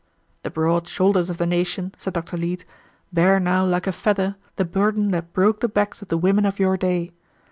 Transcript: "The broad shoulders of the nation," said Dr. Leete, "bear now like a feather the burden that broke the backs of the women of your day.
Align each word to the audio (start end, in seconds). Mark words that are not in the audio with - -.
"The 0.41 0.49
broad 0.49 0.87
shoulders 0.87 1.29
of 1.29 1.37
the 1.37 1.45
nation," 1.45 1.93
said 1.99 2.13
Dr. 2.13 2.35
Leete, 2.35 2.65
"bear 3.13 3.39
now 3.39 3.63
like 3.63 3.85
a 3.85 3.91
feather 3.91 4.35
the 4.55 4.65
burden 4.65 5.11
that 5.11 5.31
broke 5.31 5.59
the 5.59 5.69
backs 5.69 6.01
of 6.01 6.07
the 6.07 6.17
women 6.17 6.47
of 6.47 6.57
your 6.57 6.75
day. 6.75 7.11